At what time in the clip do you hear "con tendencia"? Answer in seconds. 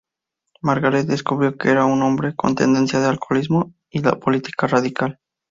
2.35-2.97